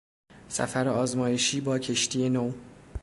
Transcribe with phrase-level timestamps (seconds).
[0.47, 2.51] سفر آزمایشی با کشتی نو